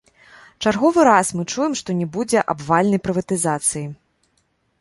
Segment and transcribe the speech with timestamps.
[0.65, 3.87] Чарговы раз мы чуем што не будзе абвальнай прыватызацыі.